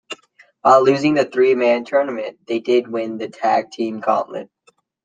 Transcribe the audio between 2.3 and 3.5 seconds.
they did win the